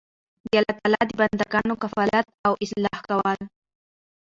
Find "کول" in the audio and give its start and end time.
3.09-3.39